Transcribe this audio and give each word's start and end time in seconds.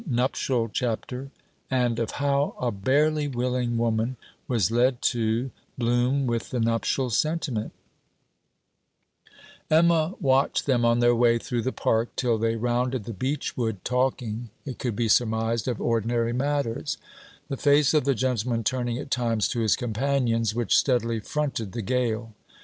NUPTIAL 0.07 0.69
CHAPTER; 0.69 1.29
AND 1.69 1.99
OF 1.99 2.09
HOW 2.13 2.55
A 2.59 2.71
BARELY 2.71 3.27
WILLING 3.27 3.77
WOMAN 3.77 4.17
WAS 4.47 4.71
LED 4.71 4.99
TO 4.99 5.51
BLOOM 5.77 6.25
WITH 6.25 6.49
THE 6.49 6.59
NUPTIAL 6.59 7.11
SENTIMENT 7.11 7.71
Emma 9.69 10.15
watched 10.19 10.65
them 10.65 10.83
on 10.83 11.01
their 11.01 11.13
way 11.13 11.37
through 11.37 11.61
the 11.61 11.71
park, 11.71 12.15
till 12.15 12.39
they 12.39 12.55
rounded 12.55 13.03
the 13.03 13.13
beechwood, 13.13 13.85
talking, 13.85 14.49
it 14.65 14.79
could 14.79 14.95
be 14.95 15.07
surmised, 15.07 15.67
of 15.67 15.79
ordinary 15.79 16.33
matters; 16.33 16.97
the 17.47 17.55
face 17.55 17.93
of 17.93 18.03
the 18.03 18.15
gentleman 18.15 18.63
turning 18.63 18.97
at 18.97 19.11
times 19.11 19.47
to 19.49 19.59
his 19.59 19.75
companion's, 19.75 20.55
which 20.55 20.75
steadily 20.75 21.19
fronted 21.19 21.73
the 21.73 21.83
gale. 21.83 22.33